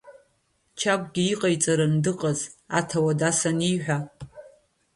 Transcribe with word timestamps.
Чагәгьы 0.79 1.23
иҟаиҵаран 1.31 1.93
дыҟааз, 2.03 2.39
аҭауад 2.77 3.19
ас 3.29 3.39
аниҳәа… 3.49 3.97